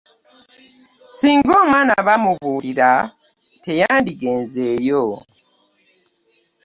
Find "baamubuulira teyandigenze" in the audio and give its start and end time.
2.07-4.65